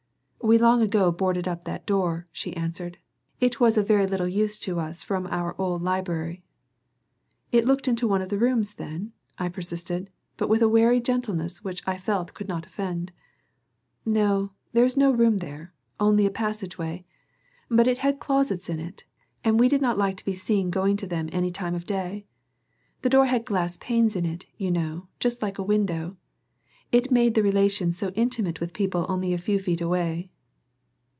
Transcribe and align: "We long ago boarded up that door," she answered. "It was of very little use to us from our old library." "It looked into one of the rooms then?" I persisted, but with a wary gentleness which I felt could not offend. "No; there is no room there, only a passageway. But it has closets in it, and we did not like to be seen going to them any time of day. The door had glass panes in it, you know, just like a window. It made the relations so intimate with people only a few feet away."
"We 0.43 0.57
long 0.57 0.81
ago 0.81 1.11
boarded 1.11 1.47
up 1.47 1.63
that 1.63 1.85
door," 1.85 2.25
she 2.33 2.57
answered. 2.57 2.97
"It 3.39 3.59
was 3.59 3.77
of 3.77 3.87
very 3.87 4.07
little 4.07 4.27
use 4.27 4.57
to 4.61 4.79
us 4.79 5.03
from 5.03 5.27
our 5.27 5.55
old 5.61 5.83
library." 5.83 6.43
"It 7.51 7.63
looked 7.63 7.87
into 7.87 8.07
one 8.07 8.23
of 8.23 8.27
the 8.29 8.39
rooms 8.39 8.73
then?" 8.73 9.13
I 9.37 9.49
persisted, 9.49 10.09
but 10.37 10.49
with 10.49 10.63
a 10.63 10.67
wary 10.67 10.99
gentleness 10.99 11.63
which 11.63 11.83
I 11.85 11.97
felt 11.99 12.33
could 12.33 12.49
not 12.49 12.65
offend. 12.65 13.11
"No; 14.03 14.51
there 14.73 14.83
is 14.83 14.97
no 14.97 15.11
room 15.11 15.37
there, 15.37 15.73
only 15.99 16.25
a 16.25 16.31
passageway. 16.31 17.05
But 17.69 17.87
it 17.87 17.99
has 17.99 18.15
closets 18.19 18.67
in 18.67 18.79
it, 18.79 19.05
and 19.43 19.59
we 19.59 19.67
did 19.69 19.79
not 19.81 19.97
like 19.97 20.17
to 20.17 20.25
be 20.25 20.35
seen 20.35 20.71
going 20.71 20.97
to 20.97 21.07
them 21.07 21.29
any 21.31 21.51
time 21.51 21.75
of 21.75 21.85
day. 21.85 22.25
The 23.03 23.09
door 23.09 23.27
had 23.27 23.45
glass 23.45 23.77
panes 23.77 24.15
in 24.17 24.25
it, 24.25 24.47
you 24.57 24.71
know, 24.71 25.07
just 25.19 25.43
like 25.43 25.59
a 25.59 25.63
window. 25.63 26.17
It 26.91 27.09
made 27.09 27.35
the 27.35 27.43
relations 27.43 27.97
so 27.97 28.09
intimate 28.15 28.59
with 28.59 28.73
people 28.73 29.05
only 29.07 29.33
a 29.33 29.37
few 29.37 29.59
feet 29.59 29.79
away." 29.79 30.29